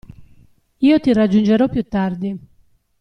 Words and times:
Io 0.79 0.99
ti 0.99 1.13
raggiungerò 1.13 1.69
più 1.69 1.83
tardi. 1.87 2.35